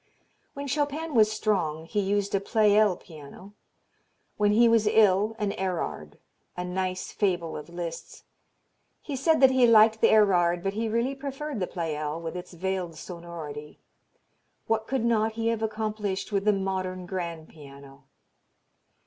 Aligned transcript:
When 0.55 0.65
Chopin 0.65 1.13
was 1.13 1.31
strong 1.31 1.85
he 1.85 1.99
used 1.99 2.33
a 2.33 2.39
Pleyel 2.39 2.95
piano, 2.99 3.53
when 4.35 4.51
he 4.51 4.67
was 4.67 4.87
ill 4.87 5.35
an 5.37 5.51
Erard 5.51 6.17
a 6.57 6.65
nice 6.65 7.11
fable 7.11 7.55
of 7.55 7.69
Liszt's! 7.69 8.23
He 9.03 9.15
said 9.15 9.41
that 9.41 9.51
he 9.51 9.67
liked 9.67 10.01
the 10.01 10.09
Erard 10.11 10.63
but 10.63 10.73
he 10.73 10.89
really 10.89 11.13
preferred 11.13 11.59
the 11.59 11.67
Pleyel 11.67 12.19
with 12.19 12.35
its 12.35 12.53
veiled 12.53 12.95
sonority. 12.95 13.79
What 14.65 14.87
could 14.87 15.05
not 15.05 15.33
he 15.33 15.49
have 15.49 15.61
accomplished 15.61 16.31
with 16.31 16.45
the 16.45 16.51
modern 16.53 17.05
grand 17.05 17.47
piano? 17.49 18.05